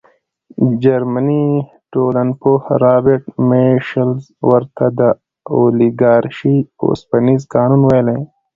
[0.83, 1.45] جرمني
[1.93, 5.01] ټولنپوه رابرټ میشلز ورته د
[5.59, 8.19] اولیګارشۍ اوسپنیز قانون ویلي.